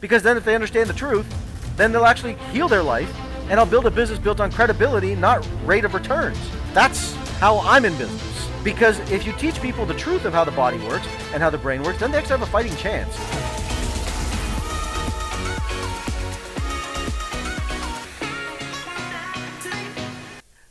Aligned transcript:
Because 0.00 0.22
then 0.22 0.36
if 0.36 0.44
they 0.44 0.54
understand 0.54 0.88
the 0.88 0.94
truth, 0.94 1.26
then 1.76 1.92
they'll 1.92 2.04
actually 2.04 2.34
heal 2.52 2.68
their 2.68 2.82
life 2.82 3.12
and 3.48 3.60
I'll 3.60 3.66
build 3.66 3.86
a 3.86 3.90
business 3.90 4.18
built 4.18 4.40
on 4.40 4.50
credibility, 4.50 5.14
not 5.14 5.46
rate 5.64 5.84
of 5.84 5.94
returns. 5.94 6.38
That's 6.72 7.14
how 7.38 7.60
I'm 7.60 7.84
in 7.84 7.96
business. 7.96 8.50
Because 8.64 8.98
if 9.12 9.24
you 9.24 9.32
teach 9.34 9.62
people 9.62 9.86
the 9.86 9.94
truth 9.94 10.24
of 10.24 10.32
how 10.32 10.42
the 10.42 10.50
body 10.50 10.78
works 10.78 11.06
and 11.32 11.40
how 11.42 11.50
the 11.50 11.58
brain 11.58 11.82
works, 11.82 12.00
then 12.00 12.10
they 12.10 12.18
actually 12.18 12.38
have 12.38 12.42
a 12.42 12.50
fighting 12.50 12.74
chance. 12.76 13.14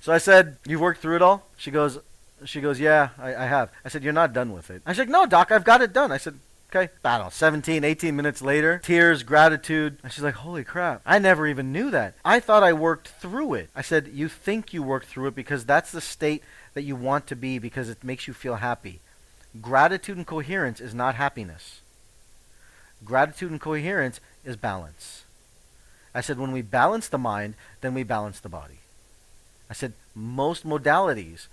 So 0.02 0.14
I 0.14 0.20
said, 0.20 0.58
"You've 0.68 0.82
worked 0.82 1.02
through 1.02 1.16
it 1.16 1.22
all." 1.22 1.48
She 1.58 1.72
goes, 1.72 1.98
"She 2.44 2.62
goes, 2.62 2.80
yeah, 2.80 3.10
I, 3.18 3.34
I 3.34 3.46
have." 3.48 3.72
I 3.84 3.90
said, 3.90 4.04
"You're 4.04 4.14
not 4.14 4.34
done 4.34 4.54
with 4.54 4.70
it." 4.70 4.84
I 4.86 4.94
said, 4.94 5.10
"No, 5.10 5.26
doc, 5.26 5.52
I've 5.52 5.64
got 5.64 5.82
it 5.82 5.94
done." 5.94 6.12
I 6.12 6.18
said, 6.18 6.38
Okay. 6.76 6.92
I 7.06 7.18
don't 7.18 7.28
know, 7.28 7.30
17, 7.30 7.86
18 7.86 8.16
minutes 8.16 8.42
later, 8.42 8.82
tears, 8.84 9.24
gratitude. 9.24 9.98
And 10.04 10.12
she's 10.12 10.24
like, 10.24 10.36
holy 10.36 10.66
crap. 10.66 11.02
I 11.06 11.20
never 11.20 11.48
even 11.48 11.72
knew 11.72 11.90
that. 11.92 12.16
I 12.26 12.42
thought 12.42 12.64
I 12.64 12.74
worked 12.74 13.08
through 13.08 13.54
it. 13.54 13.70
I 13.74 13.82
said, 13.82 14.10
you 14.14 14.28
think 14.28 14.74
you 14.74 14.84
worked 14.84 15.08
through 15.08 15.28
it 15.28 15.36
because 15.36 15.66
that's 15.66 15.92
the 15.92 16.02
state 16.02 16.44
that 16.74 16.84
you 16.84 16.98
want 16.98 17.28
to 17.28 17.36
be 17.36 17.60
because 17.60 17.88
it 17.88 18.04
makes 18.04 18.28
you 18.28 18.34
feel 18.34 18.56
happy. 18.56 19.00
Gratitude 19.62 20.18
and 20.18 20.28
coherence 20.28 20.82
is 20.82 20.94
not 20.94 21.16
happiness. 21.16 21.80
Gratitude 23.06 23.52
and 23.52 23.62
coherence 23.62 24.20
is 24.44 24.58
balance. 24.58 25.24
I 26.14 26.20
said, 26.20 26.38
when 26.38 26.52
we 26.52 26.62
balance 26.62 27.08
the 27.08 27.18
mind, 27.18 27.54
then 27.80 27.94
we 27.94 28.04
balance 28.04 28.42
the 28.42 28.50
body. 28.50 28.80
I 29.70 29.74
said, 29.74 29.94
most 30.14 30.68
modalities 30.68 31.48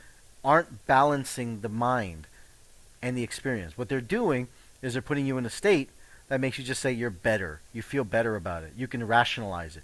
aren't 0.44 0.86
balancing 0.88 1.60
the 1.60 1.68
mind 1.68 2.26
and 3.00 3.16
the 3.16 3.22
experience. 3.22 3.78
What 3.78 3.88
they're 3.88 4.00
doing 4.00 4.48
is 4.82 4.92
they're 4.92 5.02
putting 5.02 5.26
you 5.26 5.38
in 5.38 5.46
a 5.46 5.50
state 5.50 5.88
that 6.28 6.40
makes 6.40 6.58
you 6.58 6.64
just 6.64 6.82
say 6.82 6.92
you're 6.92 7.10
better. 7.10 7.60
You 7.72 7.82
feel 7.82 8.04
better 8.04 8.36
about 8.36 8.64
it. 8.64 8.72
You 8.76 8.86
can 8.86 9.06
rationalize 9.06 9.76
it. 9.76 9.82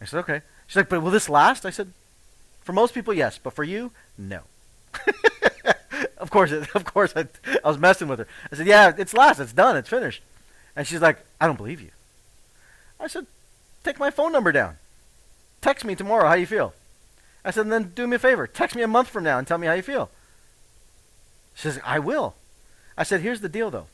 I 0.00 0.04
said, 0.04 0.20
okay. 0.20 0.42
She's 0.66 0.76
like, 0.76 0.88
but 0.88 1.02
will 1.02 1.10
this 1.10 1.28
last? 1.28 1.66
I 1.66 1.70
said, 1.70 1.92
for 2.62 2.72
most 2.72 2.94
people, 2.94 3.14
yes, 3.14 3.38
but 3.38 3.52
for 3.52 3.64
you, 3.64 3.90
no. 4.16 4.42
of 6.18 6.30
course, 6.30 6.52
of 6.74 6.84
course, 6.84 7.12
I, 7.16 7.26
I 7.64 7.68
was 7.68 7.78
messing 7.78 8.08
with 8.08 8.20
her. 8.20 8.28
I 8.52 8.56
said, 8.56 8.66
yeah, 8.66 8.92
it's 8.96 9.14
last. 9.14 9.40
It's 9.40 9.52
done. 9.52 9.76
It's 9.76 9.88
finished. 9.88 10.22
And 10.76 10.86
she's 10.86 11.00
like, 11.00 11.24
I 11.40 11.46
don't 11.46 11.56
believe 11.56 11.80
you. 11.80 11.90
I 13.00 13.06
said, 13.06 13.26
take 13.84 13.98
my 13.98 14.10
phone 14.10 14.32
number 14.32 14.52
down. 14.52 14.76
Text 15.60 15.84
me 15.84 15.94
tomorrow 15.94 16.28
how 16.28 16.34
you 16.34 16.46
feel. 16.46 16.74
I 17.44 17.50
said, 17.50 17.62
and 17.62 17.72
then 17.72 17.92
do 17.94 18.06
me 18.06 18.16
a 18.16 18.18
favor. 18.18 18.46
Text 18.46 18.76
me 18.76 18.82
a 18.82 18.88
month 18.88 19.08
from 19.08 19.24
now 19.24 19.38
and 19.38 19.46
tell 19.46 19.58
me 19.58 19.66
how 19.66 19.72
you 19.72 19.82
feel. 19.82 20.10
She 21.54 21.62
says, 21.62 21.80
I 21.84 21.98
will. 21.98 22.34
I 22.98 23.04
said, 23.04 23.20
here's 23.20 23.40
the 23.40 23.48
deal, 23.48 23.70
though. 23.70 23.86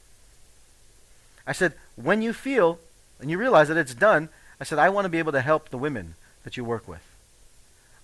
I 1.46 1.52
said, 1.52 1.74
when 1.94 2.22
you 2.22 2.32
feel 2.32 2.80
and 3.20 3.30
you 3.30 3.38
realize 3.38 3.68
that 3.68 3.76
it's 3.76 3.94
done, 3.94 4.30
I 4.58 4.64
said, 4.64 4.78
I 4.78 4.88
want 4.88 5.04
to 5.04 5.10
be 5.10 5.18
able 5.18 5.32
to 5.32 5.42
help 5.42 5.68
the 5.68 5.78
women 5.78 6.14
that 6.42 6.56
you 6.56 6.64
work 6.64 6.88
with. 6.88 7.02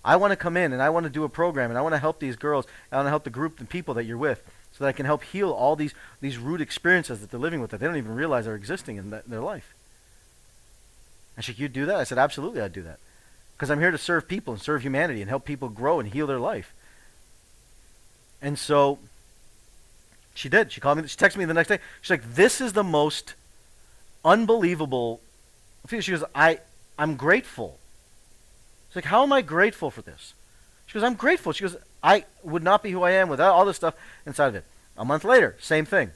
I 0.05 0.15
want 0.15 0.31
to 0.31 0.37
come 0.37 0.55
in 0.55 0.71
and 0.73 0.81
I 0.81 0.89
want 0.89 1.05
to 1.05 1.09
do 1.09 1.23
a 1.23 1.29
program 1.29 1.71
and 1.71 1.77
I 1.77 1.81
want 1.81 1.95
to 1.95 1.99
help 1.99 2.19
these 2.19 2.35
girls 2.35 2.65
and 2.89 2.93
I 2.93 2.97
want 2.97 3.07
to 3.07 3.11
help 3.11 3.23
the 3.23 3.29
group 3.31 3.59
and 3.59 3.67
people 3.67 3.95
that 3.95 4.03
you're 4.03 4.17
with 4.17 4.43
so 4.71 4.83
that 4.83 4.89
I 4.89 4.93
can 4.93 5.05
help 5.07 5.23
heal 5.23 5.51
all 5.51 5.75
these, 5.75 5.93
these 6.21 6.37
root 6.37 6.61
experiences 6.61 7.19
that 7.19 7.31
they're 7.31 7.39
living 7.39 7.61
with 7.61 7.71
that 7.71 7.79
they 7.79 7.87
don't 7.87 7.97
even 7.97 8.15
realize 8.15 8.47
are 8.47 8.55
existing 8.55 8.97
in, 8.97 9.09
their 9.09 9.41
life. 9.41 9.73
And 11.35 11.43
she, 11.43 11.53
you 11.53 11.67
do 11.67 11.85
that? 11.87 11.95
I 11.95 12.03
said, 12.03 12.19
absolutely, 12.19 12.61
I'd 12.61 12.73
do 12.73 12.83
that. 12.83 12.99
Because 13.55 13.71
I'm 13.71 13.79
here 13.79 13.91
to 13.91 13.97
serve 13.97 14.27
people 14.27 14.53
and 14.53 14.61
serve 14.61 14.81
humanity 14.81 15.21
and 15.21 15.29
help 15.29 15.45
people 15.45 15.69
grow 15.69 15.99
and 15.99 16.09
heal 16.09 16.27
their 16.27 16.39
life. 16.39 16.73
And 18.41 18.57
so 18.57 18.99
she 20.33 20.49
did. 20.49 20.71
She 20.71 20.81
called 20.81 20.97
me. 20.97 21.07
She 21.07 21.17
texted 21.17 21.37
me 21.37 21.45
the 21.45 21.53
next 21.53 21.67
day. 21.67 21.79
She's 22.01 22.09
like, 22.09 22.35
"This 22.35 22.61
is 22.61 22.73
the 22.73 22.83
most 22.83 23.35
unbelievable." 24.23 25.21
She 25.89 26.11
goes, 26.11 26.23
"I, 26.33 26.59
I'm 26.97 27.15
grateful." 27.15 27.77
She's 28.89 28.97
like, 28.97 29.05
"How 29.05 29.23
am 29.23 29.33
I 29.33 29.41
grateful 29.41 29.91
for 29.91 30.01
this?" 30.01 30.33
She 30.85 30.93
goes, 30.93 31.03
"I'm 31.03 31.15
grateful." 31.15 31.51
She 31.51 31.63
goes, 31.63 31.75
"I 32.03 32.25
would 32.43 32.63
not 32.63 32.83
be 32.83 32.91
who 32.91 33.03
I 33.03 33.11
am 33.11 33.29
without 33.29 33.53
all 33.53 33.65
this 33.65 33.77
stuff 33.77 33.95
inside 34.25 34.47
of 34.47 34.55
it." 34.55 34.65
A 34.97 35.05
month 35.05 35.23
later, 35.23 35.55
same 35.59 35.85
thing. 35.85 36.11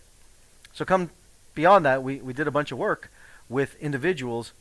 So 0.74 0.86
come 0.86 1.10
beyond 1.54 1.86
that, 1.86 2.04
we, 2.04 2.18
we 2.18 2.34
did 2.34 2.48
a 2.48 2.52
bunch 2.52 2.72
of 2.72 2.78
work 2.78 3.10
with 3.48 3.76
individuals 3.82 4.52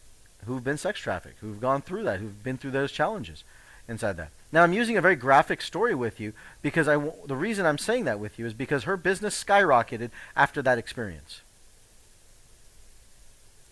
who've 0.47 0.62
been 0.62 0.79
sex 0.79 1.00
trafficked, 1.00 1.41
who've 1.41 1.61
gone 1.61 1.83
through 1.83 2.05
that, 2.05 2.21
who've 2.21 2.43
been 2.43 2.56
through 2.56 2.71
those 2.71 2.93
challenges 2.93 3.45
inside 3.89 4.17
that. 4.17 4.31
Now 4.53 4.62
I'm 4.62 4.72
using 4.72 4.97
a 4.97 5.03
very 5.03 5.17
graphic 5.17 5.61
story 5.61 5.95
with 5.95 6.21
you 6.21 6.33
because 6.62 6.89
I 6.89 6.95
w- 6.95 7.12
the 7.27 7.37
reason 7.37 7.67
I'm 7.67 7.78
saying 7.78 8.05
that 8.05 8.21
with 8.21 8.39
you 8.39 8.47
is 8.47 8.55
because 8.55 8.84
her 8.84 8.97
business 8.97 9.43
skyrocketed 9.43 10.11
after 10.37 10.62
that 10.62 10.78
experience. 10.78 11.41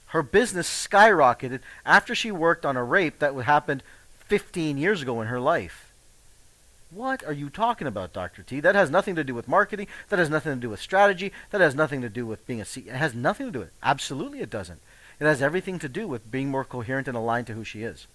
Her 0.09 0.23
business 0.23 0.69
skyrocketed 0.69 1.61
after 1.87 2.15
she 2.15 2.31
worked 2.31 2.67
on 2.67 2.77
a 2.77 2.85
rape 2.85 3.19
that 3.21 3.35
happened 3.35 3.83
15 4.27 4.77
years 4.77 5.03
ago 5.03 5.21
in 5.21 5.29
her 5.29 5.41
life. 5.41 5.93
What 6.91 7.25
are 7.25 7.33
you 7.33 7.49
talking 7.49 7.87
about, 7.87 8.13
Dr. 8.13 8.43
T? 8.43 8.61
That 8.61 8.75
has 8.75 8.91
nothing 8.91 9.15
to 9.15 9.25
do 9.25 9.35
with 9.35 9.49
marketing. 9.49 9.87
That 10.11 10.19
has 10.19 10.29
nothing 10.29 10.53
to 10.53 10.61
do 10.61 10.69
with 10.69 10.81
strategy. 10.81 11.33
That 11.51 11.63
has 11.63 11.75
nothing 11.75 12.03
to 12.03 12.11
do 12.11 12.27
with 12.27 12.47
being 12.47 12.61
a 12.61 12.65
CEO. 12.65 12.89
It 12.89 12.97
has 12.97 13.15
nothing 13.15 13.47
to 13.47 13.53
do 13.53 13.59
with 13.61 13.69
it. 13.69 13.75
Absolutely 13.83 14.41
it 14.41 14.51
doesn't. 14.51 14.81
It 15.19 15.25
has 15.25 15.41
everything 15.41 15.79
to 15.79 15.89
do 15.89 16.07
with 16.07 16.31
being 16.31 16.51
more 16.51 16.65
coherent 16.65 17.09
and 17.09 17.17
aligned 17.17 17.47
to 17.47 17.55
who 17.55 17.65
she 17.65 17.83
is. 17.83 18.07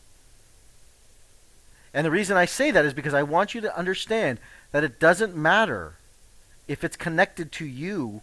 And 1.98 2.06
the 2.06 2.12
reason 2.12 2.38
I 2.38 2.46
say 2.46 2.70
that 2.70 2.86
is 2.86 2.94
because 2.94 3.16
I 3.16 3.24
want 3.24 3.56
you 3.56 3.62
to 3.62 3.76
understand 3.76 4.38
that 4.72 4.84
it 4.84 5.00
doesn't 5.00 5.36
matter 5.36 5.96
if 6.68 6.84
it's 6.84 6.96
connected 6.96 7.52
to 7.54 7.66
you 7.66 8.22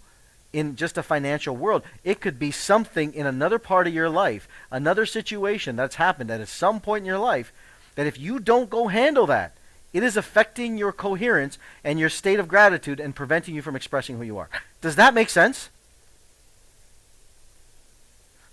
in 0.53 0.77
just 0.77 0.97
a 0.97 1.03
financial 1.03 1.57
world. 1.57 1.83
It 2.05 2.21
could 2.21 2.39
be 2.39 2.53
something 2.53 3.13
in 3.13 3.27
another 3.27 3.59
part 3.59 3.89
of 3.89 3.93
your 3.93 4.09
life, 4.09 4.47
another 4.71 5.05
situation 5.07 5.75
that's 5.75 5.97
happened 5.97 6.31
at 6.31 6.47
some 6.47 6.79
point 6.79 7.03
in 7.03 7.07
your 7.07 7.19
life, 7.19 7.53
that 7.97 8.07
if 8.07 8.17
you 8.17 8.39
don't 8.39 8.71
go 8.71 8.87
handle 8.87 9.27
that, 9.27 9.57
it 9.93 10.05
is 10.05 10.17
affecting 10.17 10.79
your 10.79 10.93
coherence 10.93 11.59
and 11.83 11.99
your 11.99 12.11
state 12.11 12.39
of 12.39 12.47
gratitude 12.47 13.01
and 13.01 13.17
preventing 13.17 13.57
you 13.57 13.63
from 13.63 13.75
expressing 13.75 14.19
who 14.19 14.23
you 14.23 14.39
are. 14.39 14.51
Does 14.83 14.95
that 14.95 15.15
make 15.15 15.31
sense? 15.31 15.69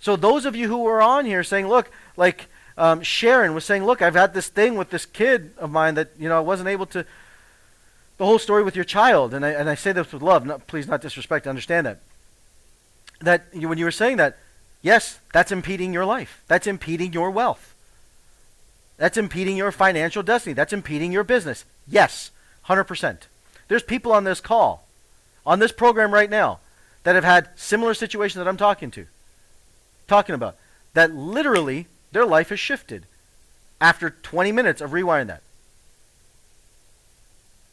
So 0.00 0.16
those 0.16 0.46
of 0.46 0.56
you 0.56 0.66
who 0.66 0.84
are 0.88 1.00
on 1.00 1.26
here 1.26 1.44
saying, 1.44 1.68
look, 1.68 1.92
like 2.16 2.48
um, 2.76 3.02
Sharon 3.02 3.54
was 3.54 3.64
saying, 3.64 3.84
look, 3.84 4.02
I've 4.02 4.14
had 4.14 4.34
this 4.34 4.48
thing 4.48 4.76
with 4.76 4.90
this 4.90 5.04
kid 5.04 5.52
of 5.58 5.70
mine 5.70 5.94
that, 5.94 6.10
you 6.18 6.28
know, 6.28 6.36
I 6.36 6.40
wasn't 6.40 6.68
able 6.68 6.86
to, 6.86 7.04
the 8.18 8.26
whole 8.26 8.38
story 8.38 8.62
with 8.62 8.76
your 8.76 8.84
child, 8.84 9.34
and 9.34 9.44
I, 9.44 9.50
and 9.50 9.68
I 9.68 9.74
say 9.74 9.92
this 9.92 10.12
with 10.12 10.22
love, 10.22 10.46
not, 10.46 10.66
please 10.66 10.86
not 10.86 11.02
disrespect, 11.02 11.46
understand 11.46 11.86
that. 11.86 11.98
That 13.20 13.44
you, 13.52 13.68
when 13.68 13.78
you 13.78 13.84
were 13.84 13.90
saying 13.90 14.16
that, 14.16 14.38
yes, 14.80 15.18
that's 15.32 15.52
impeding 15.52 15.92
your 15.92 16.04
life. 16.04 16.42
That's 16.48 16.66
impeding 16.66 17.12
your 17.12 17.30
wealth. 17.30 17.74
That's 18.96 19.16
impeding 19.16 19.56
your 19.56 19.72
financial 19.72 20.22
destiny. 20.22 20.54
That's 20.54 20.72
impeding 20.72 21.12
your 21.12 21.24
business. 21.24 21.64
Yes, 21.86 22.30
100%. 22.66 23.18
There's 23.68 23.82
people 23.82 24.12
on 24.12 24.24
this 24.24 24.40
call, 24.40 24.86
on 25.44 25.58
this 25.58 25.72
program 25.72 26.12
right 26.12 26.30
now, 26.30 26.60
that 27.04 27.14
have 27.14 27.24
had 27.24 27.48
similar 27.56 27.94
situations 27.94 28.36
that 28.36 28.48
I'm 28.48 28.56
talking 28.56 28.90
to, 28.92 29.06
talking 30.06 30.34
about, 30.34 30.56
that 30.94 31.14
literally 31.14 31.86
their 32.12 32.26
life 32.26 32.50
has 32.50 32.60
shifted 32.60 33.06
after 33.80 34.10
20 34.10 34.52
minutes 34.52 34.80
of 34.80 34.90
rewiring 34.90 35.26
that. 35.26 35.42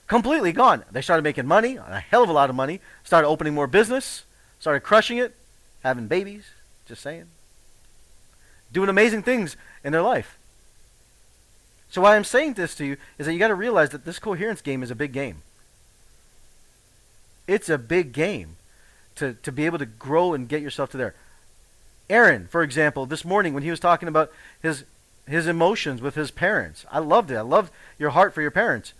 Completely 0.07 0.51
gone. 0.51 0.83
They 0.91 1.03
started 1.03 1.21
making 1.21 1.45
money, 1.45 1.77
a 1.77 1.99
hell 1.99 2.23
of 2.23 2.29
a 2.29 2.33
lot 2.33 2.49
of 2.49 2.55
money, 2.55 2.81
started 3.03 3.27
opening 3.27 3.53
more 3.53 3.67
business, 3.67 4.23
started 4.59 4.79
crushing 4.79 5.19
it, 5.19 5.35
having 5.83 6.07
babies, 6.07 6.45
just 6.87 7.03
saying. 7.03 7.27
Doing 8.71 8.89
amazing 8.89 9.21
things 9.21 9.55
in 9.83 9.91
their 9.91 10.01
life. 10.01 10.37
So 11.91 12.01
why 12.01 12.15
I'm 12.15 12.23
saying 12.23 12.53
this 12.53 12.75
to 12.75 12.85
you 12.85 12.97
is 13.17 13.25
that 13.25 13.33
you 13.33 13.39
got 13.39 13.47
to 13.49 13.55
realize 13.55 13.89
that 13.89 14.05
this 14.05 14.19
coherence 14.19 14.61
game 14.61 14.81
is 14.81 14.91
a 14.91 14.95
big 14.95 15.11
game. 15.11 15.43
It's 17.47 17.69
a 17.69 17.77
big 17.77 18.11
game 18.11 18.57
to, 19.15 19.33
to 19.33 19.51
be 19.51 19.65
able 19.65 19.79
to 19.79 19.85
grow 19.85 20.33
and 20.33 20.47
get 20.47 20.61
yourself 20.61 20.91
to 20.91 20.97
there. 20.97 21.15
Aaron, 22.09 22.47
for 22.47 22.63
example, 22.63 23.05
this 23.05 23.23
morning 23.23 23.53
when 23.53 23.63
he 23.63 23.69
was 23.69 23.79
talking 23.79 24.07
about 24.07 24.31
his 24.61 24.83
his 25.29 25.47
emotions 25.47 26.01
with 26.01 26.15
his 26.15 26.31
parents. 26.31 26.85
I 26.91 26.99
loved 26.99 27.31
it. 27.31 27.35
I 27.35 27.41
loved 27.41 27.71
your 27.97 28.09
heart 28.09 28.33
for 28.33 28.41
your 28.41 28.51
parents. 28.51 28.93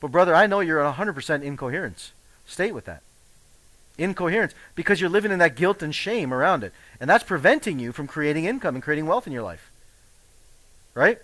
But 0.00 0.10
brother, 0.10 0.34
I 0.34 0.46
know 0.46 0.60
you're 0.60 0.84
in 0.84 0.92
100% 0.92 1.42
incoherence. 1.42 2.12
Stay 2.46 2.72
with 2.72 2.86
that. 2.86 3.02
Incoherence 3.96 4.54
because 4.74 5.00
you're 5.00 5.10
living 5.10 5.30
in 5.30 5.38
that 5.38 5.56
guilt 5.56 5.82
and 5.82 5.94
shame 5.94 6.32
around 6.32 6.64
it. 6.64 6.72
And 6.98 7.08
that's 7.08 7.22
preventing 7.22 7.78
you 7.78 7.92
from 7.92 8.06
creating 8.06 8.46
income 8.46 8.74
and 8.74 8.82
creating 8.82 9.06
wealth 9.06 9.26
in 9.26 9.32
your 9.32 9.42
life. 9.42 9.70
Right? 10.94 11.18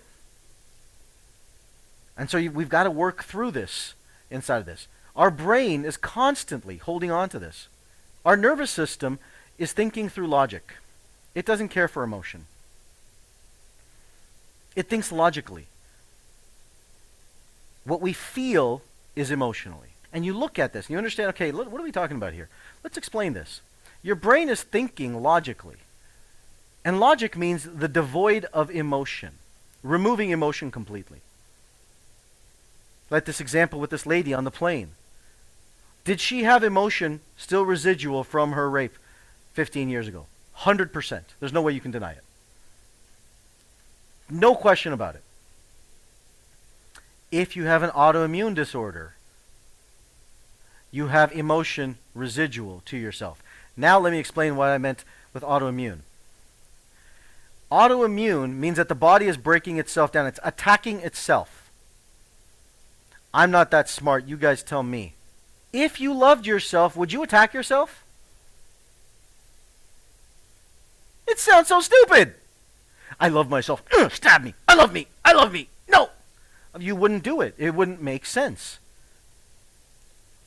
And 2.17 2.29
so 2.29 2.37
you, 2.37 2.51
we've 2.51 2.69
got 2.69 2.85
to 2.85 2.91
work 2.91 3.25
through 3.25 3.53
this 3.53 3.95
inside 4.31 4.59
of 4.59 4.67
this. 4.67 4.89
Our 5.17 5.31
brain 5.31 5.85
is 5.85 5.97
constantly 5.97 6.77
holding 6.77 7.11
on 7.11 7.29
to 7.31 7.39
this. 7.39 7.69
Our 8.25 8.37
nervous 8.37 8.71
system 8.71 9.19
is 9.59 9.73
thinking 9.73 10.09
through 10.09 10.29
logic. 10.29 10.75
It 11.35 11.47
doesn't 11.47 11.69
care 11.69 11.89
for 11.89 12.03
emotion. 12.03 12.47
It 14.77 14.89
thinks 14.89 15.13
logically. 15.13 15.67
What 17.85 18.01
we 18.01 18.13
feel 18.13 18.83
is 19.17 19.31
emotionally. 19.31 19.89
And 20.13 20.25
you 20.25 20.33
look 20.33 20.59
at 20.59 20.73
this 20.73 20.87
and 20.87 20.93
you 20.93 20.99
understand, 20.99 21.29
okay, 21.31 21.53
what 21.53 21.69
are 21.69 21.83
we 21.83 21.93
talking 21.93 22.17
about 22.17 22.33
here? 22.33 22.49
Let's 22.83 22.97
explain 22.97 23.33
this. 23.33 23.61
Your 24.03 24.17
brain 24.17 24.49
is 24.49 24.63
thinking 24.63 25.23
logically. 25.23 25.77
And 26.85 26.99
logic 26.99 27.37
means 27.37 27.65
the 27.65 27.89
devoid 27.89 28.47
of 28.53 28.71
emotion, 28.71 29.35
removing 29.83 30.31
emotion 30.31 30.71
completely. 30.71 31.21
Like 33.11 33.25
this 33.25 33.41
example 33.41 33.79
with 33.79 33.91
this 33.91 34.07
lady 34.07 34.33
on 34.33 34.45
the 34.45 34.51
plane. 34.51 34.93
Did 36.05 36.21
she 36.21 36.45
have 36.45 36.65
emotion 36.65 37.21
still 37.37 37.65
residual 37.65 38.25
from 38.25 38.53
her 38.53 38.71
rape 38.71 38.97
15 39.53 39.89
years 39.89 40.09
ago? 40.09 40.27
100%. 40.61 41.23
There's 41.39 41.53
no 41.53 41.63
way 41.63 41.73
you 41.73 41.81
can 41.81 41.91
deny 41.91 42.13
it. 42.13 42.25
No 44.29 44.55
question 44.55 44.93
about 44.93 45.15
it. 45.15 45.23
If 47.31 47.57
you 47.57 47.65
have 47.65 47.83
an 47.83 47.91
autoimmune 47.91 48.55
disorder, 48.55 49.15
you 50.91 51.09
have 51.09 51.33
emotion 51.33 51.99
residual 52.15 52.83
to 52.87 52.97
yourself. 52.97 53.43
Now 53.77 53.99
let 53.99 54.13
me 54.13 54.19
explain 54.19 54.57
what 54.57 54.69
I 54.69 54.79
meant 54.79 55.05
with 55.33 55.43
autoimmune. 55.43 56.01
Autoimmune 57.71 58.55
means 58.55 58.77
that 58.77 58.89
the 58.89 58.95
body 58.95 59.27
is 59.27 59.37
breaking 59.37 59.79
itself 59.79 60.11
down. 60.11 60.27
It's 60.27 60.41
attacking 60.43 61.01
itself. 61.01 61.71
I'm 63.33 63.53
not 63.53 63.71
that 63.71 63.89
smart. 63.89 64.27
You 64.27 64.37
guys 64.37 64.63
tell 64.63 64.83
me. 64.83 65.15
If 65.73 66.01
you 66.01 66.13
loved 66.13 66.47
yourself, 66.47 66.97
would 66.97 67.13
you 67.13 67.23
attack 67.23 67.55
yourself? 67.55 68.05
It 71.23 71.27
sounds 71.41 71.69
so 71.69 71.81
stupid. 71.81 72.35
I 73.19 73.29
love 73.29 73.51
myself. 73.51 73.83
Stab 74.13 74.43
me. 74.43 74.55
I 74.67 74.75
love 74.75 74.93
me. 74.93 75.07
I 75.25 75.33
love 75.33 75.53
me. 75.53 75.69
No. 75.89 76.11
You 76.79 76.97
wouldn't 76.97 77.23
do 77.23 77.41
it. 77.41 77.55
It 77.59 77.75
wouldn't 77.75 78.01
make 78.03 78.25
sense. 78.25 78.79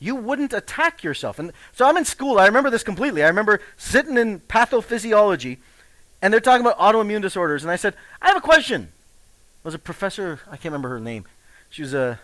You 0.00 0.16
wouldn't 0.16 0.52
attack 0.52 1.04
yourself. 1.04 1.38
And 1.38 1.52
so 1.72 1.86
I'm 1.86 1.96
in 1.96 2.04
school. 2.04 2.38
I 2.38 2.46
remember 2.46 2.70
this 2.70 2.82
completely. 2.82 3.22
I 3.22 3.28
remember 3.28 3.60
sitting 3.76 4.18
in 4.18 4.40
pathophysiology 4.40 5.58
and 6.20 6.32
they're 6.32 6.40
talking 6.40 6.66
about 6.66 6.78
autoimmune 6.78 7.22
disorders. 7.22 7.62
And 7.62 7.70
I 7.70 7.76
said, 7.76 7.94
I 8.20 8.28
have 8.28 8.36
a 8.36 8.40
question. 8.40 8.82
It 8.82 9.64
was 9.64 9.74
a 9.74 9.78
professor, 9.78 10.40
I 10.46 10.56
can't 10.56 10.66
remember 10.66 10.90
her 10.90 11.00
name. 11.00 11.24
She 11.70 11.82
was 11.82 11.94
a, 11.94 12.18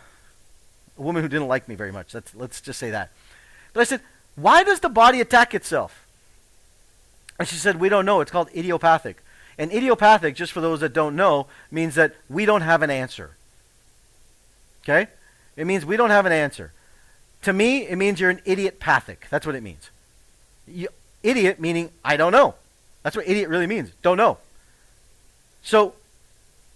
a 0.99 1.02
woman 1.02 1.23
who 1.23 1.28
didn't 1.28 1.49
like 1.49 1.69
me 1.69 1.75
very 1.75 1.93
much. 1.93 2.12
That's, 2.12 2.34
let's 2.34 2.61
just 2.61 2.78
say 2.78 2.90
that. 2.90 3.11
But 3.73 3.81
I 3.81 3.84
said, 3.84 4.00
why 4.37 4.64
does 4.64 4.81
the 4.81 4.88
body 4.88 5.20
attack 5.20 5.55
itself? 5.55 6.00
And 7.40 7.48
she 7.48 7.56
said, 7.56 7.81
we 7.81 7.88
don't 7.88 8.04
know. 8.04 8.20
It's 8.20 8.31
called 8.31 8.50
idiopathic. 8.54 9.22
And 9.56 9.72
idiopathic, 9.72 10.34
just 10.34 10.52
for 10.52 10.60
those 10.60 10.81
that 10.81 10.92
don't 10.92 11.16
know, 11.16 11.46
means 11.70 11.94
that 11.94 12.14
we 12.28 12.44
don't 12.44 12.60
have 12.60 12.82
an 12.82 12.90
answer. 12.90 13.31
Okay? 14.84 15.10
It 15.56 15.66
means 15.66 15.87
we 15.87 15.96
don't 15.96 16.10
have 16.10 16.26
an 16.26 16.32
answer. 16.32 16.75
To 17.42 17.54
me, 17.54 17.87
it 17.87 17.96
means 17.96 18.20
you're 18.20 18.28
an 18.28 18.42
idiopathic. 18.46 19.26
That's 19.31 19.46
what 19.46 19.54
it 19.54 19.62
means. 19.62 19.88
You, 20.69 20.88
idiot 21.22 21.58
meaning 21.58 21.90
I 22.04 22.19
don't 22.19 22.32
know. 22.32 22.56
That's 23.02 23.16
what 23.16 23.26
idiot 23.26 23.48
really 23.48 23.66
means. 23.66 23.90
Don't 24.02 24.19
know. 24.19 24.37
So, 25.62 25.94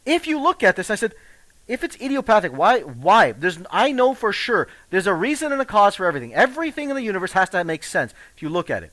if 0.07 0.27
you 0.27 0.41
look 0.41 0.63
at 0.63 0.77
this, 0.77 0.91
I 0.91 0.95
said, 0.95 1.13
if 1.69 1.85
it's 1.85 2.01
idiopathic, 2.01 2.57
why? 2.57 2.81
Why? 2.81 3.33
There's, 3.33 3.59
I 3.71 3.93
know 3.93 4.15
for 4.15 4.33
sure 4.33 4.69
there's 4.89 5.07
a 5.07 5.15
reason 5.15 5.53
and 5.53 5.61
a 5.61 5.67
cause 5.67 5.97
for 5.97 6.07
everything. 6.07 6.33
Everything 6.33 6.89
in 6.89 6.97
the 6.97 7.03
universe 7.03 7.33
has 7.33 7.51
to 7.51 7.63
make 7.65 7.85
sense 7.85 8.15
if 8.35 8.43
you 8.43 8.49
look 8.49 8.71
at 8.71 8.83
it. 8.83 8.93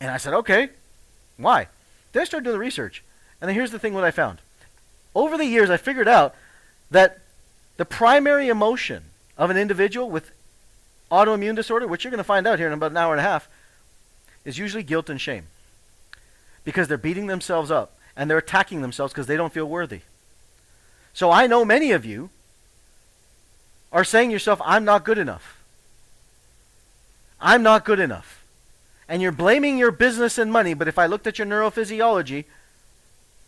And 0.00 0.10
I 0.10 0.16
said, 0.16 0.34
okay, 0.34 0.70
why? 1.36 1.68
Then 2.12 2.22
I 2.22 2.24
started 2.24 2.44
doing 2.44 2.54
the 2.54 2.60
research. 2.60 3.02
And 3.40 3.48
then 3.48 3.54
here's 3.54 3.70
the 3.70 3.78
thing 3.78 3.94
what 3.94 4.04
I 4.04 4.10
found. 4.10 4.38
Over 5.14 5.36
the 5.36 5.46
years, 5.46 5.70
I 5.70 5.76
figured 5.76 6.08
out 6.08 6.34
that 6.90 7.18
the 7.76 7.84
primary 7.84 8.48
emotion 8.48 9.04
of 9.36 9.50
an 9.50 9.56
individual 9.56 10.10
with 10.10 10.30
autoimmune 11.10 11.56
disorder, 11.56 11.86
which 11.86 12.04
you're 12.04 12.10
going 12.10 12.18
to 12.18 12.24
find 12.24 12.46
out 12.46 12.58
here 12.58 12.66
in 12.66 12.72
about 12.72 12.90
an 12.92 12.96
hour 12.96 13.12
and 13.12 13.20
a 13.20 13.24
half, 13.24 13.48
is 14.44 14.58
usually 14.58 14.82
guilt 14.82 15.10
and 15.10 15.20
shame. 15.20 15.46
Because 16.64 16.88
they're 16.88 16.98
beating 16.98 17.26
themselves 17.26 17.70
up 17.70 17.96
and 18.16 18.30
they're 18.30 18.38
attacking 18.38 18.82
themselves 18.82 19.12
because 19.12 19.26
they 19.26 19.36
don't 19.36 19.52
feel 19.52 19.66
worthy. 19.66 20.00
So 21.12 21.30
I 21.30 21.46
know 21.46 21.64
many 21.64 21.92
of 21.92 22.04
you 22.04 22.30
are 23.92 24.04
saying 24.04 24.30
yourself, 24.30 24.60
I'm 24.64 24.84
not 24.84 25.04
good 25.04 25.18
enough. 25.18 25.58
I'm 27.40 27.62
not 27.62 27.84
good 27.84 27.98
enough. 27.98 28.39
And 29.10 29.20
you're 29.20 29.32
blaming 29.32 29.76
your 29.76 29.90
business 29.90 30.38
and 30.38 30.52
money, 30.52 30.72
but 30.72 30.86
if 30.86 30.96
I 30.96 31.06
looked 31.06 31.26
at 31.26 31.36
your 31.36 31.46
neurophysiology, 31.46 32.44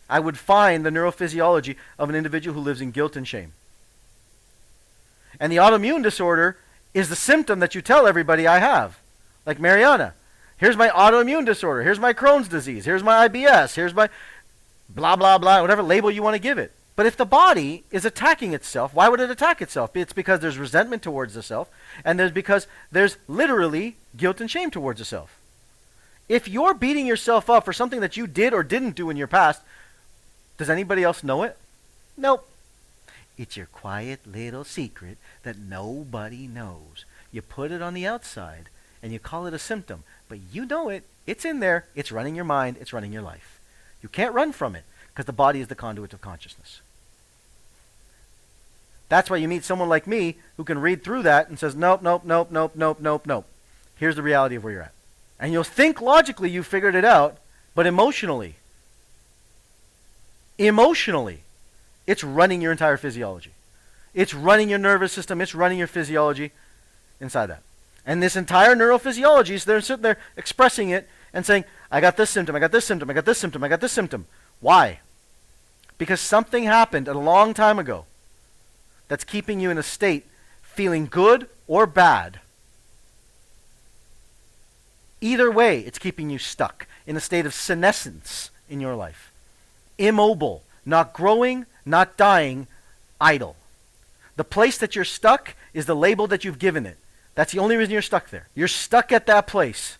I 0.09 0.19
would 0.19 0.37
find 0.37 0.85
the 0.85 0.89
neurophysiology 0.89 1.77
of 1.97 2.09
an 2.09 2.15
individual 2.15 2.53
who 2.53 2.59
lives 2.59 2.81
in 2.81 2.91
guilt 2.91 3.15
and 3.15 3.25
shame. 3.25 3.53
And 5.39 5.49
the 5.49 5.57
autoimmune 5.57 6.03
disorder 6.03 6.57
is 6.93 7.07
the 7.07 7.15
symptom 7.15 7.59
that 7.59 7.75
you 7.75 7.81
tell 7.81 8.05
everybody 8.05 8.45
I 8.45 8.59
have. 8.59 8.99
Like 9.45 9.57
Mariana. 9.57 10.15
Here's 10.57 10.75
my 10.75 10.89
autoimmune 10.89 11.45
disorder. 11.45 11.81
Here's 11.81 11.99
my 11.99 12.11
Crohn's 12.11 12.49
disease. 12.49 12.83
Here's 12.83 13.01
my 13.01 13.29
IBS. 13.29 13.75
Here's 13.75 13.93
my 13.93 14.09
blah, 14.89 15.15
blah, 15.15 15.37
blah, 15.37 15.61
whatever 15.61 15.81
label 15.81 16.11
you 16.11 16.21
want 16.21 16.35
to 16.35 16.39
give 16.39 16.57
it. 16.57 16.73
But 16.97 17.05
if 17.05 17.15
the 17.15 17.25
body 17.25 17.85
is 17.89 18.03
attacking 18.03 18.53
itself, 18.53 18.93
why 18.93 19.07
would 19.07 19.21
it 19.21 19.31
attack 19.31 19.61
itself? 19.61 19.95
It's 19.95 20.13
because 20.13 20.41
there's 20.41 20.57
resentment 20.57 21.01
towards 21.03 21.33
the 21.35 21.41
self, 21.41 21.69
and 22.03 22.19
there's 22.19 22.31
because 22.33 22.67
there's 22.91 23.15
literally 23.29 23.95
guilt 24.17 24.41
and 24.41 24.51
shame 24.51 24.69
towards 24.69 24.99
the 24.99 25.05
self. 25.05 25.39
If 26.29 26.47
you're 26.47 26.73
beating 26.73 27.05
yourself 27.05 27.49
up 27.49 27.65
for 27.65 27.73
something 27.73 27.99
that 27.99 28.17
you 28.17 28.27
did 28.27 28.53
or 28.53 28.63
didn't 28.63 28.95
do 28.95 29.09
in 29.09 29.17
your 29.17 29.27
past, 29.27 29.61
does 30.57 30.69
anybody 30.69 31.03
else 31.03 31.23
know 31.23 31.43
it? 31.43 31.57
Nope. 32.17 32.47
It's 33.37 33.57
your 33.57 33.65
quiet 33.65 34.19
little 34.25 34.63
secret 34.63 35.17
that 35.43 35.57
nobody 35.57 36.47
knows. 36.47 37.05
You 37.31 37.41
put 37.41 37.71
it 37.71 37.81
on 37.81 37.93
the 37.93 38.05
outside 38.05 38.69
and 39.01 39.11
you 39.11 39.19
call 39.19 39.47
it 39.47 39.53
a 39.53 39.59
symptom, 39.59 40.03
but 40.29 40.39
you 40.51 40.65
know 40.65 40.89
it. 40.89 41.03
It's 41.25 41.45
in 41.45 41.59
there. 41.59 41.85
It's 41.95 42.11
running 42.11 42.35
your 42.35 42.45
mind. 42.45 42.77
It's 42.79 42.93
running 42.93 43.11
your 43.11 43.21
life. 43.21 43.59
You 44.01 44.09
can't 44.09 44.33
run 44.33 44.51
from 44.51 44.75
it 44.75 44.83
because 45.09 45.25
the 45.25 45.33
body 45.33 45.59
is 45.59 45.67
the 45.67 45.75
conduit 45.75 46.13
of 46.13 46.21
consciousness. 46.21 46.81
That's 49.09 49.29
why 49.29 49.37
you 49.37 49.47
meet 49.47 49.63
someone 49.63 49.89
like 49.89 50.07
me 50.07 50.37
who 50.57 50.63
can 50.63 50.79
read 50.79 51.03
through 51.03 51.23
that 51.23 51.49
and 51.49 51.59
says, 51.59 51.75
nope, 51.75 52.01
nope, 52.01 52.23
nope, 52.25 52.49
nope, 52.51 52.73
nope, 52.75 52.99
nope, 52.99 53.25
nope. 53.25 53.45
Here's 53.95 54.15
the 54.15 54.23
reality 54.23 54.55
of 54.55 54.63
where 54.63 54.73
you're 54.73 54.81
at. 54.83 54.93
And 55.39 55.51
you'll 55.51 55.63
think 55.63 56.01
logically 56.01 56.49
you 56.49 56.63
figured 56.63 56.95
it 56.95 57.05
out, 57.05 57.37
but 57.75 57.85
emotionally, 57.85 58.55
emotionally, 60.57 61.39
it's 62.05 62.23
running 62.23 62.61
your 62.61 62.71
entire 62.71 62.97
physiology. 62.97 63.51
It's 64.13 64.33
running 64.33 64.69
your 64.69 64.79
nervous 64.79 65.11
system. 65.11 65.41
It's 65.41 65.55
running 65.55 65.79
your 65.79 65.87
physiology 65.87 66.51
inside 67.19 67.47
that. 67.47 67.63
And 68.05 68.21
this 68.21 68.35
entire 68.35 68.75
neurophysiology, 68.75 69.59
so 69.59 69.71
they're 69.71 69.81
sitting 69.81 70.03
there 70.03 70.17
expressing 70.35 70.89
it 70.89 71.09
and 71.33 71.45
saying, 71.45 71.63
I 71.89 72.01
got 72.01 72.17
this 72.17 72.29
symptom, 72.29 72.55
I 72.55 72.59
got 72.59 72.71
this 72.71 72.85
symptom, 72.85 73.09
I 73.09 73.13
got 73.13 73.25
this 73.25 73.37
symptom, 73.37 73.63
I 73.63 73.67
got 73.69 73.81
this 73.81 73.91
symptom. 73.91 74.25
Why? 74.59 74.99
Because 75.97 76.19
something 76.19 76.63
happened 76.63 77.07
a 77.07 77.17
long 77.17 77.53
time 77.53 77.79
ago 77.79 78.05
that's 79.07 79.23
keeping 79.23 79.59
you 79.59 79.71
in 79.71 79.77
a 79.77 79.83
state 79.83 80.25
feeling 80.61 81.05
good 81.05 81.47
or 81.67 81.87
bad. 81.87 82.39
Either 85.23 85.49
way, 85.49 85.79
it's 85.79 85.99
keeping 85.99 86.29
you 86.29 86.37
stuck 86.37 86.85
in 87.07 87.15
a 87.15 87.21
state 87.21 87.45
of 87.45 87.53
senescence 87.53 88.51
in 88.69 88.81
your 88.81 88.93
life. 88.93 89.31
Immobile, 89.97 90.63
not 90.85 91.13
growing, 91.13 91.65
not 91.85 92.17
dying, 92.17 92.67
idle. 93.21 93.55
The 94.35 94.43
place 94.43 94.77
that 94.79 94.97
you're 94.97 95.05
stuck 95.05 95.55
is 95.73 95.85
the 95.85 95.95
label 95.95 96.27
that 96.27 96.43
you've 96.43 96.59
given 96.59 96.85
it. 96.85 96.97
That's 97.35 97.53
the 97.53 97.59
only 97.59 97.77
reason 97.77 97.93
you're 97.93 98.01
stuck 98.01 98.31
there. 98.31 98.49
You're 98.53 98.67
stuck 98.67 99.13
at 99.13 99.25
that 99.27 99.47
place. 99.47 99.97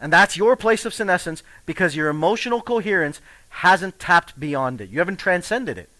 And 0.00 0.10
that's 0.10 0.34
your 0.34 0.56
place 0.56 0.86
of 0.86 0.94
senescence 0.94 1.42
because 1.66 1.94
your 1.94 2.08
emotional 2.08 2.62
coherence 2.62 3.20
hasn't 3.50 3.98
tapped 3.98 4.40
beyond 4.40 4.80
it. 4.80 4.88
You 4.88 4.98
haven't 4.98 5.18
transcended 5.18 5.76
it. 5.76 5.90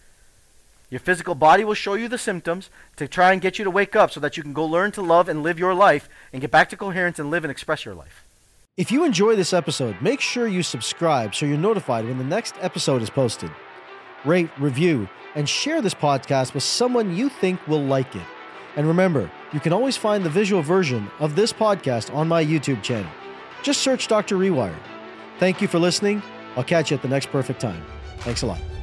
Your 0.89 0.99
physical 0.99 1.35
body 1.35 1.65
will 1.65 1.73
show 1.73 1.95
you 1.95 2.07
the 2.07 2.17
symptoms 2.17 2.69
to 2.95 3.07
try 3.07 3.33
and 3.33 3.41
get 3.41 3.59
you 3.59 3.65
to 3.65 3.71
wake 3.71 3.95
up 3.95 4.09
so 4.09 4.19
that 4.21 4.37
you 4.37 4.43
can 4.43 4.53
go 4.53 4.65
learn 4.65 4.91
to 4.93 5.01
love 5.01 5.27
and 5.27 5.43
live 5.43 5.59
your 5.59 5.73
life 5.73 6.07
and 6.31 6.41
get 6.41 6.51
back 6.51 6.69
to 6.69 6.77
coherence 6.77 7.19
and 7.19 7.29
live 7.29 7.43
and 7.43 7.51
express 7.51 7.83
your 7.83 7.93
life. 7.95 8.23
If 8.77 8.91
you 8.91 9.03
enjoy 9.03 9.35
this 9.35 9.53
episode, 9.53 10.01
make 10.01 10.21
sure 10.21 10.47
you 10.47 10.63
subscribe 10.63 11.35
so 11.35 11.45
you're 11.45 11.57
notified 11.57 12.05
when 12.05 12.17
the 12.17 12.23
next 12.23 12.55
episode 12.61 13.01
is 13.01 13.09
posted. 13.09 13.51
Rate, 14.23 14.49
review, 14.57 15.09
and 15.35 15.49
share 15.49 15.81
this 15.81 15.93
podcast 15.93 16.53
with 16.53 16.63
someone 16.63 17.15
you 17.15 17.27
think 17.27 17.67
will 17.67 17.83
like 17.83 18.15
it. 18.15 18.25
And 18.77 18.87
remember, 18.87 19.29
you 19.51 19.59
can 19.59 19.73
always 19.73 19.97
find 19.97 20.23
the 20.23 20.29
visual 20.29 20.61
version 20.61 21.09
of 21.19 21.35
this 21.35 21.51
podcast 21.51 22.13
on 22.13 22.27
my 22.27 22.45
YouTube 22.45 22.83
channel. 22.83 23.11
Just 23.63 23.81
search 23.81 24.07
Dr. 24.07 24.37
Rewired. 24.37 24.79
Thank 25.39 25.61
you 25.61 25.67
for 25.67 25.79
listening. 25.79 26.21
I'll 26.55 26.63
catch 26.63 26.91
you 26.91 26.95
at 26.95 27.01
the 27.01 27.09
next 27.09 27.27
perfect 27.27 27.59
time. 27.59 27.83
Thanks 28.19 28.43
a 28.43 28.45
lot. 28.45 28.76